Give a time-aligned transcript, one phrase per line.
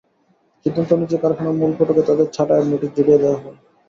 [0.65, 3.57] সিদ্ধান্ত অনুযায়ী, কারখানার মূল ফটকে তাঁদের ছাঁটাইয়ের নোটিশ ঝুলিয়ে দেওয়া হয়।